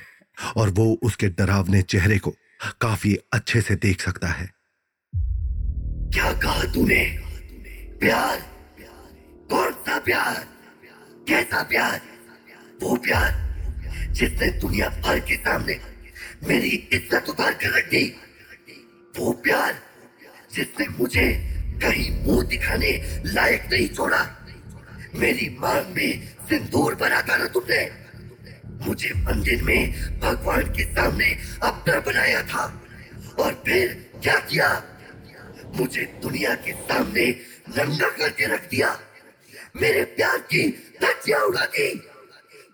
और 0.58 0.70
वो 0.70 0.86
उसके 1.04 1.28
डरावने 1.30 1.82
चेहरे 1.82 2.18
को 2.20 2.32
काफ़ी 2.82 3.16
अच्छे 3.34 3.62
से 3.62 3.76
देख 3.76 4.02
सकता 4.02 4.28
है। 4.28 4.50
क्या 6.14 6.32
कहा 6.34 6.64
तूने? 6.74 7.04
प्यार? 8.00 8.40
कौन 9.50 9.72
सा 9.72 9.98
प्यार? 10.00 10.46
कैसा 11.28 11.64
प्यार? 11.64 12.02
वो 12.84 12.96
प्यार 12.96 13.46
जिसने 14.12 14.50
दुनिया 14.60 14.90
भर 15.04 15.20
के 15.20 15.36
सामने 15.36 15.80
मेरी 16.48 16.70
इज़्ज़त 16.94 17.30
उतार 17.30 17.54
कर 17.54 17.78
रख 17.78 17.90
दी। 17.90 18.06
वो 19.20 19.32
प्यार 19.44 19.80
जिसने 20.56 20.88
मुझे 20.90 21.28
कहीं 21.82 22.26
मुँह 22.26 22.46
दिखाने 22.48 22.92
लायक 23.26 23.70
नहीं 23.72 23.88
छोड़ा। 23.88 24.22
मेरी 25.16 25.58
मांग 25.60 25.96
में 25.96 26.28
सिंदूर 26.50 26.96
भरा 26.96 27.22
था 27.22 27.38
ना 27.38 27.48
तुमने 27.48 28.08
मुझे 28.86 29.10
मंदिर 29.10 29.64
में 29.64 29.92
भगवान 30.20 30.62
के 30.62 30.84
सामने 30.84 31.38
अपना 31.64 32.00
बनाया 32.00 32.42
था 32.42 32.66
और 33.40 33.64
फिर 33.66 34.12
क्या 34.24 34.40
किया? 34.40 34.84
मुझे 35.76 36.02
दुनिया 36.22 36.56
के 36.56 36.72
सामने 36.72 37.26
नंगा 37.78 38.10
करके 38.10 38.46
रख 38.46 38.70
दिया। 38.70 39.00
मेरे 39.82 40.04
प्यार 40.04 40.38
की 40.38 40.68
धज्जियाँ 41.02 41.42
उड़ा 41.42 41.66
दी। 41.66 41.96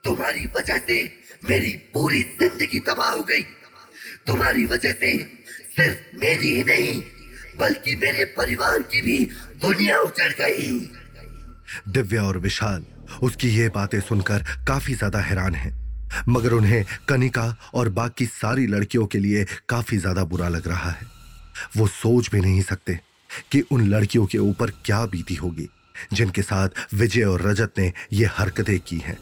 तुम्हारी 0.04 0.46
वजह 0.46 0.78
से 0.78 1.24
मेरी 1.50 1.72
पूरी 1.94 2.22
ज़िंदगी 2.22 2.80
तबाह 2.80 3.10
हो 3.10 3.24
गई। 3.24 3.42
तुम्हारी 4.28 4.66
वजह 4.66 4.92
से 4.92 5.18
सिर्फ़ 5.76 6.18
मेरी 6.18 6.56
ही 6.56 6.64
नहीं 6.64 7.02
बल्कि 7.64 7.96
मेरे 7.98 8.26
परिवार 8.38 8.82
की 8.84 9.02
भी 9.02 9.18
दुनिया 9.62 10.00
उजड़ 10.02 10.32
गई। 10.34 10.80
दिव्या 11.90 12.24
और 12.24 12.38
विशाल 12.40 12.84
उसकी 13.24 13.50
ये 13.50 13.68
बातें 13.72 14.00
सुनकर 14.02 14.44
काफ़ी 14.68 14.94
ज़्यादा 14.96 15.20
हैरान 15.22 15.56
हैं। 15.56 15.74
मगर 16.30 16.54
उन्हें 16.54 16.84
कनिका 17.10 17.46
और 17.74 17.90
बाकी 17.92 18.26
सारी 18.26 18.68
लड़कियों 18.68 19.06
के 19.06 19.20
लिए 19.20 19.46
काफ़ी 19.70 19.98
ज़्यादा 19.98 20.24
बुरा 20.26 20.48
लग 20.50 20.68
रहा 20.68 20.90
है। 20.92 21.08
वो 21.78 21.88
सोच 21.90 22.30
भी 22.32 22.42
नहीं 22.42 22.62
सकते 22.62 23.00
कि 23.52 23.62
उन 23.72 23.88
लड़कियों 23.90 24.26
के 24.26 24.38
ऊपर 24.40 24.72
क्या 24.86 25.06
बीती 25.06 25.36
होगी 25.36 25.70
जिनके 26.14 26.42
साथ 26.42 26.70
विजय 26.94 27.24
और 27.24 27.42
रजत 27.42 27.74
ने 27.78 27.92
ये 28.14 28.26
हरकतें 28.32 28.80
की 28.80 28.98
हैं। 29.00 29.18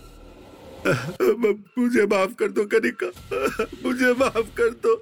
मुझे 1.78 2.06
माफ़ 2.06 2.34
कर 2.36 2.52
दो 2.52 2.66
कनिका 2.68 3.12
मुझे 3.86 4.14
माफ़ 4.14 4.56
कर 4.58 4.70
दो। 4.86 4.96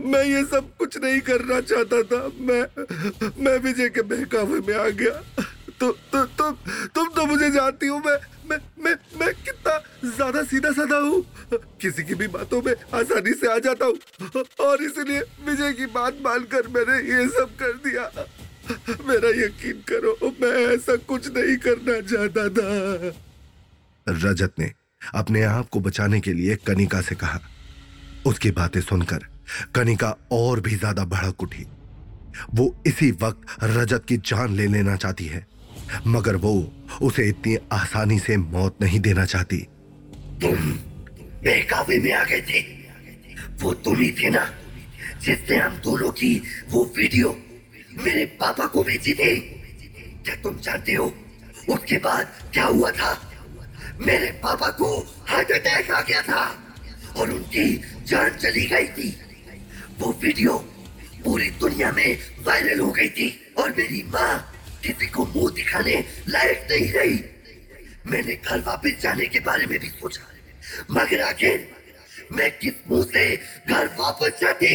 मैं 0.00 0.24
ये 0.24 0.42
सब 0.46 0.70
कुछ 0.78 0.96
नहीं 0.98 1.20
करना 1.20 1.60
चाहता 1.62 2.02
था। 2.04 2.20
मैं 2.40 2.62
मैं 3.44 3.58
विजय 3.60 3.88
के 3.88 4.02
बहकावे 4.04 4.60
में 4.60 4.74
आ 4.76 4.88
गया। 4.90 5.44
तो 5.80 5.90
तो 6.12 6.24
तुम 6.38 6.54
तुम 6.94 7.08
तो 7.14 7.24
मुझे 7.26 7.50
जानती 7.50 7.86
हो, 7.86 7.98
मैं 7.98 8.18
मैं 8.50 8.58
मैं 8.84 8.94
मैं 9.20 9.32
कितना 9.34 9.78
ज़्यादा 10.06 10.42
सीधा 10.44 10.70
साधा 10.72 10.96
हूँ। 10.98 11.22
किसी 11.80 12.02
की 12.04 12.14
भी 12.14 12.26
बातों 12.28 12.62
में 12.62 12.72
आसानी 12.94 13.32
से 13.34 13.52
आ 13.52 13.58
जाता 13.58 13.86
हूँ। 13.86 14.42
और 14.60 14.82
इसलिए 14.82 15.20
विजय 15.46 15.72
की 15.72 15.86
बात 15.94 16.18
मानकर 16.24 16.68
मैंने 16.68 16.98
ये 17.08 17.26
सब 17.30 17.56
कर 17.60 17.72
दिया। 17.86 18.10
मेरा 19.08 19.28
यकीन 19.36 19.82
करो, 19.88 20.16
मैं 20.42 20.50
ऐसा 20.66 20.96
कुछ 21.08 21.28
नहीं 21.36 21.56
करना 21.58 22.00
चाहता 22.08 22.48
था। 22.50 23.12
रजत 24.06 24.58
ने 24.58 24.72
अपने 25.14 25.42
आप 25.44 25.68
को 25.68 25.80
बचाने 25.80 26.20
के 26.20 26.32
लिए 26.32 26.56
कनिका 26.66 27.00
से 27.00 27.14
कहा। 27.14 27.40
उसकी 28.26 28.50
बातें 28.50 28.80
सुनकर 28.82 29.26
कनिका 29.74 30.14
और 30.32 30.60
भी 30.60 30.76
ज़्यादा 30.76 31.04
भड़क 31.06 31.42
उठी। 31.42 31.66
वो 32.54 32.74
इसी 32.86 33.10
वक्त 33.22 33.62
रजत 33.62 34.04
की 34.08 34.16
जान 34.22 34.54
ले 34.56 34.66
लेना 34.66 34.96
चाहती 34.96 35.24
है, 35.26 35.46
मगर 36.06 36.36
वो 36.36 36.52
उसे 37.02 37.28
इतनी 37.28 37.56
आसानी 37.72 38.18
से 38.18 38.36
मौत 38.36 38.82
नहीं 38.82 39.00
देना 39.00 39.24
चाहती। 39.26 39.58
तुम 40.40 40.56
बहकावे 41.44 41.98
में 41.98 42.12
आ 42.12 42.24
गए 42.24 42.40
थे। 42.42 42.60
वो 43.62 43.72
तुम 43.74 43.96
ही 43.96 44.10
थे 44.12 44.30
ना, 44.30 44.44
जिसने 45.22 45.56
हम 45.56 45.76
दोनों 45.84 46.10
की 46.12 46.34
वो 46.70 46.84
वीडियो 46.96 47.36
मेरे 47.98 48.24
पापा 48.40 48.66
को 48.66 48.82
भेजी 48.84 49.14
थी। 49.14 49.34
क्या 50.24 50.34
तुम 50.42 50.58
जानते 50.58 50.92
हो, 50.92 51.06
उसके 51.68 51.96
बाद 51.98 52.26
क्या 52.52 52.64
हुआ 52.66 52.90
था? 52.90 53.10
मेरे 54.00 54.30
पापा 54.42 54.68
को 54.78 54.96
हार्ट 55.28 55.50
अटैक 55.52 55.90
आ 55.90 56.00
गया 56.00 56.20
था 56.22 56.42
और 57.16 57.30
उनकी 57.30 57.66
जान 58.06 58.30
चली 58.36 58.66
गई 58.66 58.86
थी। 58.88 59.08
वो 59.98 60.12
वीडियो 60.22 60.56
पूरी 61.24 61.48
दुनिया 61.50 61.90
में 61.92 62.18
वायरल 62.46 62.80
हो 62.80 62.90
गई 62.92 63.08
थी 63.08 63.28
और 63.58 63.70
मेरी 63.78 64.02
माँ 64.02 64.54
किसी 64.82 65.06
को 65.06 65.24
मुँह 65.26 65.52
दिखाने 65.54 65.94
लायक 66.28 66.66
नहीं 66.70 66.92
रही। 66.92 67.18
मैंने 68.06 68.34
घर 68.34 68.60
वापस 68.60 69.00
जाने 69.02 69.26
के 69.26 69.40
बारे 69.40 69.66
में 69.66 69.78
भी 69.78 69.88
सोचा, 69.88 70.22
मगर 70.90 71.20
आखिर 71.20 71.68
मैं 72.32 72.50
किस 72.58 72.74
मुँह 72.90 73.04
से 73.04 73.24
घर 73.68 73.86
वापस 73.98 74.38
जाती? 74.40 74.70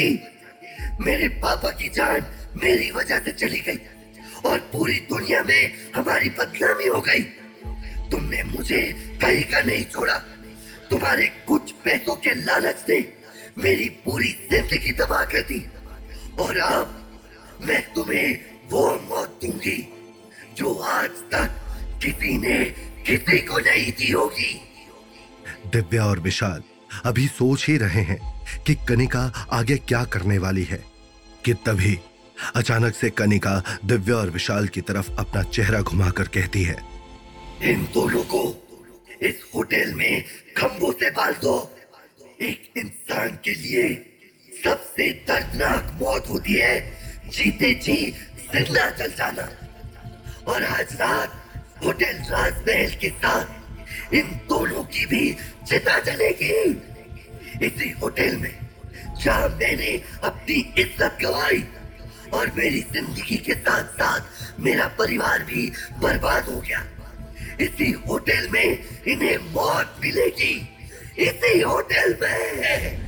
मेरे 1.01 1.27
पापा 1.39 1.69
की 1.71 1.89
जान 1.89 2.25
मेरी 2.63 2.91
वजह 2.91 3.19
से 3.19 3.31
चली 3.31 3.59
गई 3.59 3.79
और 4.45 4.59
पूरी 4.73 4.99
दुनिया 5.09 5.43
में 5.43 5.91
हमारी 5.95 6.29
बदनामी 6.29 6.87
हो 6.87 7.01
गई। 7.01 7.23
तुमने 8.11 8.43
मुझे 8.43 8.81
कहीं 9.21 9.43
का 9.43 9.61
नहीं 9.61 9.85
छोड़ा। 9.85 10.17
तुम्हारे 10.89 11.27
कुछ 11.47 11.71
पैसों 11.83 12.15
के 12.15 12.33
लालच 12.35 12.85
ने 12.89 12.99
मेरी 13.57 13.89
पूरी 14.05 14.29
ज़िंदगी 14.51 14.91
तबाह 14.91 15.24
कर 15.25 15.41
दी। 15.41 15.65
और 16.39 16.57
अब 16.57 17.65
मैं 17.65 17.81
तुम्हें 17.93 18.39
वो 18.72 18.88
मौत 19.10 19.39
दूँगी 19.43 19.77
जो 20.57 20.74
आज 20.74 21.10
तक 21.33 21.60
किसी 22.03 22.38
ने 22.38 22.63
किसी 23.07 23.38
को 23.39 23.60
नहीं 23.60 23.91
दी 23.91 24.12
होगी। 24.12 24.53
दिव्या 25.72 26.05
और 26.05 26.19
विशाल 26.19 26.63
अभी 27.05 27.27
सोच 27.27 27.67
ही 27.67 27.77
रहे 27.77 28.01
हैं 28.01 28.19
कि 28.65 28.75
कनिका 28.88 29.22
आगे 29.51 29.77
क्या 29.77 30.03
करने 30.05 30.38
वाली 30.38 30.63
है 30.63 30.83
कि 31.45 31.53
तभी 31.65 31.98
अचानक 32.55 32.95
से 32.95 33.10
कनिका 33.10 33.62
दिव्या 33.86 34.15
और 34.15 34.29
विशाल 34.29 34.67
की 34.67 34.81
तरफ़ 34.81 35.12
अपना 35.19 35.43
चेहरा 35.43 35.81
घुमाकर 35.81 36.27
कहती 36.27 36.63
है 36.63 36.77
इन 37.63 37.83
दोनों 37.93 38.24
को 38.24 38.43
इस 39.22 39.43
होटल 39.55 39.93
में 39.93 40.24
खंभों 40.57 40.91
से 40.91 41.10
बाँध 41.12 41.36
दो। 41.36 41.55
एक 42.43 42.73
इंसान 42.77 43.38
के 43.45 43.53
लिए 43.55 43.83
सबसे 44.63 45.09
दर्दनाक 45.27 45.91
मौत 46.01 46.29
होती 46.29 46.53
है। 46.53 46.79
जीते 47.29 47.73
जी, 47.73 47.95
ज़िंदा 48.53 48.89
चल 48.89 49.12
जाना। 49.17 49.47
और 50.47 50.63
आज 50.63 50.95
रात 51.01 51.39
होटल 51.85 52.17
राजमहल 52.31 52.95
के 53.01 53.09
साथ 53.09 54.13
इन 54.13 54.27
दोनों 54.50 54.83
की 54.83 55.05
भी 55.05 55.31
चिता 55.67 56.00
जलेगी। 56.00 56.51
इसी 57.65 57.89
होटल 58.01 58.35
में 58.38 58.53
जहाँ 59.23 59.47
मैंने 59.62 59.91
अपनी 60.23 60.59
इज़्ज़त 60.81 61.17
गवाई 61.21 61.63
और 62.33 62.51
मेरी 62.57 62.81
ज़िंदगी 62.93 63.38
के 63.38 63.53
साथ 63.53 63.97
साथ 64.01 64.59
मेरा 64.59 64.88
परिवार 65.00 65.43
भी 65.43 65.71
बर्बाद 66.01 66.50
हो 66.50 66.59
गया। 66.59 66.83
इसी 67.62 67.91
होटल 68.07 68.47
में 68.51 68.67
इन्हें 69.07 69.38
मौत 69.53 69.95
मिलेगी। 70.03 70.55
इसी 71.20 71.60
होटल 71.60 72.17
में। 72.22 73.01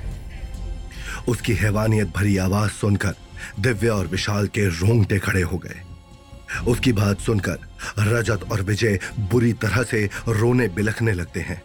उसकी 1.27 1.53
हैवानियत 1.53 2.07
भरी 2.07 2.37
आवाज़ 2.37 2.71
सुनकर 2.71 3.15
दिव्या 3.59 3.93
और 3.93 4.07
विशाल 4.07 4.47
के 4.47 4.65
रोंगटे 4.69 5.19
खड़े 5.19 5.41
हो 5.41 5.57
गए। 5.57 5.81
उसकी 6.67 6.91
बात 6.93 7.19
सुनकर 7.19 7.57
रजत 7.99 8.43
और 8.51 8.61
विजय 8.61 8.99
बुरी 9.19 9.53
तरह 9.53 9.83
से 9.83 10.09
रोने 10.27 10.67
बिलखने 10.67 11.13
लगते 11.13 11.39
हैं 11.39 11.61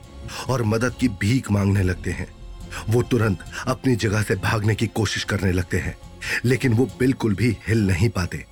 और 0.49 0.63
मदद 0.63 0.95
की 1.01 1.09
भीख 1.09 1.51
मांगने 1.51 1.83
लगते 1.83 2.11
हैं। 2.11 2.29
वो 2.89 3.03
तुरंत 3.03 3.39
अपनी 3.67 3.97
जगह 3.97 4.23
से 4.23 4.35
भागने 4.35 4.75
की 4.75 4.87
कोशिश 4.87 5.25
करने 5.25 5.53
लगते 5.53 5.79
हैं, 5.79 5.97
लेकिन 6.45 6.73
वो 6.73 6.87
बिल्कुल 6.99 7.35
भी 7.35 7.57
हिल 7.69 7.87
नहीं 7.87 8.09
पाते। 8.09 8.45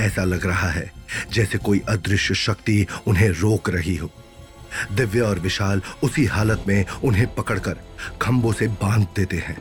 ऐसा 0.00 0.24
लग 0.24 0.46
रहा 0.46 0.70
है 0.70 0.92
जैसे 1.32 1.58
कोई 1.58 1.82
अदृश्य 1.88 2.34
शक्ति 2.34 2.86
उन्हें 3.06 3.28
रोक 3.30 3.70
रही 3.70 3.96
हो। 3.96 4.10
दिव्या 4.92 5.24
और 5.24 5.38
विशाल 5.38 5.82
उसी 6.02 6.24
हालत 6.24 6.64
में 6.68 6.84
उन्हें 7.04 7.26
पकड़कर 7.34 7.76
खंभों 8.22 8.52
से 8.52 8.68
बाँध 8.82 9.06
देते 9.16 9.36
हैं। 9.36 9.56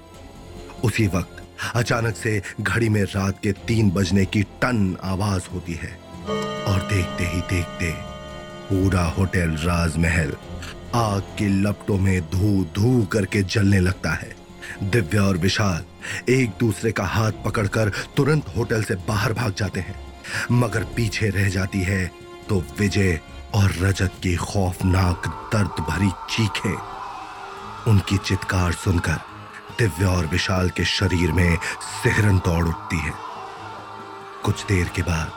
उसी 0.83 1.07
वक्त 1.07 1.43
अचानक 1.75 2.15
से 2.15 2.41
घड़ी 2.61 2.89
में 2.89 3.03
रात 3.03 3.39
के 3.43 3.51
तीन 3.67 3.91
बजने 3.91 4.25
की 4.25 4.41
टन 4.61 4.97
आवाज़ 5.03 5.43
होती 5.53 5.73
है 5.73 5.91
और 6.65 6.87
देखते 6.93 7.23
ही 7.23 7.41
देखते 7.49 7.91
पूरा 8.69 9.03
होटल 9.07 9.51
राजमहल 9.63 10.33
आग 10.95 11.21
की 11.37 11.47
लपटों 11.61 11.97
में 11.97 12.21
धू 12.21 12.63
धू 12.75 13.03
करके 13.05 13.41
जलने 13.43 13.79
लगता 13.79 14.11
है। 14.11 14.35
दिव्या 14.83 15.23
और 15.23 15.37
विशाल 15.37 15.83
एक 16.31 16.51
दूसरे 16.59 16.91
का 16.91 17.03
हाथ 17.03 17.31
पकड़कर 17.45 17.91
तुरंत 18.17 18.45
होटल 18.57 18.83
से 18.83 18.95
बाहर 19.07 19.33
भाग 19.33 19.53
जाते 19.53 19.79
हैं। 19.79 19.95
मगर 20.51 20.83
पीछे 20.95 21.29
रह 21.29 21.49
जाती 21.49 21.81
है 21.81 22.05
तो 22.49 22.63
विजय 22.79 23.19
और 23.55 23.71
रजत 23.71 24.13
की 24.23 24.35
खौफनाक 24.35 25.49
दर्द 25.53 25.83
भरी 25.89 26.09
चीखें। 26.29 26.75
उनकी 27.87 28.17
चित्कार 28.17 28.71
सुनकर 28.73 29.19
दिव्या 29.79 30.09
और 30.09 30.25
विशाल 30.25 30.69
के 30.69 30.85
शरीर 30.85 31.31
में 31.31 31.57
सिहरन 31.81 32.37
दौड़ 32.37 32.67
उठती 32.67 32.97
है। 32.97 33.13
कुछ 34.43 34.65
देर 34.65 34.87
के 34.95 35.01
बाद 35.01 35.31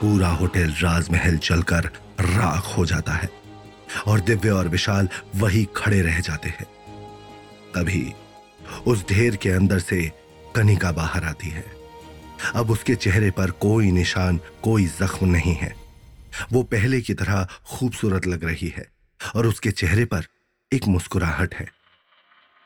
पूरा 0.00 0.28
होटल 0.28 0.70
राजमहल 0.70 1.38
चलकर 1.38 1.90
राख 2.20 2.78
हो 2.78 2.86
जाता 2.86 3.12
है 3.12 3.30
और 4.06 4.20
दिव्य 4.20 4.50
और 4.50 4.68
विशाल 4.68 5.08
वही 5.36 5.68
खड़े 5.76 6.02
रह 6.02 6.20
जाते 6.20 6.48
हैं। 6.48 6.66
तभी 7.74 8.14
उस 8.86 9.08
ढेर 9.08 9.36
के 9.36 9.50
अंदर 9.50 9.78
से 9.78 10.12
कनिका 10.56 10.92
बाहर 10.92 11.24
आती 11.24 11.48
है। 11.48 11.64
अब 12.54 12.70
उसके 12.70 12.94
चेहरे 12.94 13.30
पर 13.30 13.50
कोई 13.50 13.90
निशान, 13.90 14.40
कोई 14.62 14.86
जख्म 14.86 15.26
नहीं 15.26 15.54
है। 15.54 15.81
वो 16.52 16.62
पहले 16.62 17.00
की 17.00 17.14
तरह 17.14 17.46
खूबसूरत 17.66 18.26
लग 18.26 18.44
रही 18.44 18.68
है 18.68 18.86
और 19.36 19.46
उसके 19.46 19.70
चेहरे 19.70 20.04
पर 20.04 20.26
एक 20.72 20.86
मुस्कुराहट 20.88 21.54
है। 21.54 21.66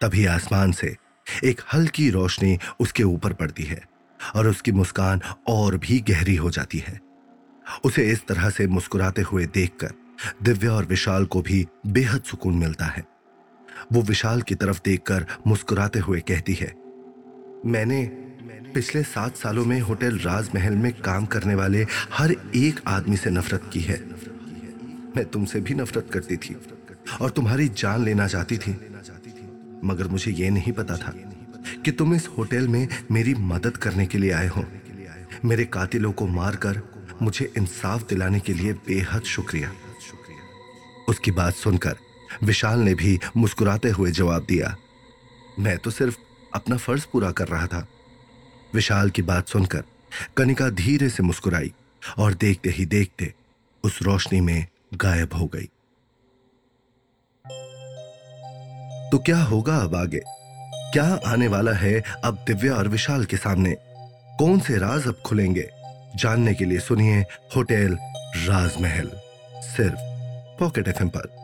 तभी 0.00 0.24
आसमान 0.26 0.72
से 0.72 0.96
एक 1.44 1.60
हल्की 1.72 2.08
रोशनी 2.10 2.58
उसके 2.80 3.02
ऊपर 3.02 3.32
पड़ती 3.32 3.62
है 3.62 3.82
और 4.36 4.48
उसकी 4.48 4.72
मुस्कान 4.72 5.20
और 5.48 5.76
भी 5.76 5.98
गहरी 6.00 6.36
हो 6.36 6.50
जाती 6.50 6.78
है। 6.78 7.00
उसे 7.84 8.10
इस 8.10 8.26
तरह 8.26 8.50
से 8.50 8.66
मुस्कुराते 8.66 9.22
हुए 9.22 9.46
देखकर 9.46 9.92
दिव्या 10.42 10.72
और 10.72 10.84
विशाल 10.84 11.24
को 11.24 11.42
भी 11.42 11.66
बेहद 11.86 12.22
सुकून 12.22 12.54
मिलता 12.54 12.84
है। 12.84 13.04
वो 13.92 14.02
विशाल 14.02 14.42
की 14.42 14.54
तरफ़ 14.54 14.80
देखकर 14.84 15.26
मुस्कुराते 15.46 15.98
हुए 15.98 16.20
कहती 16.20 16.54
है, 16.54 16.72
मैंने 17.66 18.04
पिछले 18.46 19.02
सात 19.02 19.36
सालों 19.36 19.64
में 19.64 19.80
होटल 19.80 20.18
राजमहल 20.18 20.74
में 20.74 20.92
काम 20.92 21.26
करने 21.26 21.54
वाले 21.54 21.86
हर 22.12 22.32
एक 22.56 22.80
आदमी 22.86 23.16
से 23.16 23.30
नफरत 23.30 23.70
की 23.72 23.80
है। 23.80 23.98
मैं 25.16 25.24
तुमसे 25.24 25.60
भी 25.60 25.74
नफरत 25.74 26.10
करती 26.12 26.36
थी 26.36 26.56
और 27.20 27.30
तुम्हारी 27.30 27.68
जान 27.68 28.04
लेना 28.04 28.26
चाहती 28.28 28.58
थी। 28.58 28.72
मगर 29.84 30.08
मुझे 30.08 30.32
यह 30.32 30.50
नहीं 30.50 30.72
पता 30.72 30.96
था 30.96 31.12
कि 31.84 31.90
तुम 31.90 32.14
इस 32.14 32.28
होटल 32.28 32.68
में 32.68 32.88
मेरी 33.10 33.34
मदद 33.34 33.76
करने 33.76 34.06
के 34.06 34.18
लिए 34.18 34.32
आए 34.32 34.48
हो। 34.48 34.64
मेरे 35.44 35.64
कातिलों 35.64 36.12
को 36.12 36.26
मारकर 36.26 36.80
मुझे 37.22 37.52
इंसाफ 37.56 38.08
दिलाने 38.08 38.40
के 38.40 38.52
लिए 38.52 38.72
बेहद 38.86 39.22
शुक्रिया। 39.22 39.72
उसकी 41.08 41.30
बात 41.30 41.54
सुनकर 41.54 41.96
विशाल 42.42 42.78
ने 42.78 42.94
भी 42.94 43.18
मुस्कुराते 43.36 43.90
हुए 43.90 44.10
जवाब 44.10 44.46
दिया, 44.48 44.76
मैं 45.58 45.78
तो 45.78 45.90
सिर्फ़ 45.90 46.16
अपना 46.54 46.76
फ़र्ज़ 46.76 47.06
पूरा 47.12 47.30
कर 47.30 47.48
रहा 47.48 47.66
था। 47.66 47.86
विशाल 48.76 49.10
की 49.10 49.22
बात 49.22 49.48
सुनकर 49.48 49.82
कनिका 50.36 50.68
धीरे 50.70 51.08
से 51.08 51.22
मुस्कुराई 51.22 51.72
और 52.18 52.34
देखते 52.34 52.70
ही 52.70 52.86
देखते 52.86 53.34
उस 53.84 53.98
रोशनी 54.02 54.40
में 54.40 54.66
गायब 54.94 55.34
हो 55.34 55.46
गई। 55.46 55.68
तो 59.10 59.18
क्या 59.18 59.38
होगा 59.38 59.76
अब 59.76 59.94
आगे? 59.94 60.20
क्या 60.92 61.20
आने 61.26 61.48
वाला 61.48 61.72
है 61.72 62.02
अब 62.24 62.44
दिव्या 62.46 62.74
और 62.74 62.88
विशाल 62.88 63.24
के 63.24 63.36
सामने? 63.36 63.76
कौन 64.38 64.60
से 64.60 64.78
राज 64.78 65.06
अब 65.06 65.22
खुलेंगे? 65.26 65.70
जानने 66.16 66.54
के 66.54 66.64
लिए 66.64 66.78
सुनिए 66.78 67.20
होटल 67.56 67.98
राजमहल, 68.48 69.10
सिर्फ़ 69.56 70.00
पॉकेट 70.60 70.88
एफ़ 70.88 71.02
पर। 71.02 71.35